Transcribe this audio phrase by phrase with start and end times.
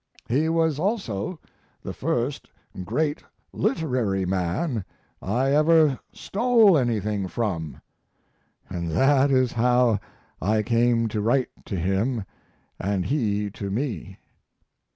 [0.27, 1.39] He was also
[1.83, 2.49] the first
[2.83, 4.83] great literary man
[5.21, 7.79] I ever stole anything from,
[8.67, 9.99] and that is how
[10.41, 12.25] I came to write to him
[12.79, 14.17] and he to me.